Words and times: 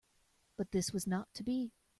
But 0.57 0.71
this 0.71 0.91
was 0.91 1.05
not 1.05 1.31
to 1.35 1.43
be. 1.43 1.73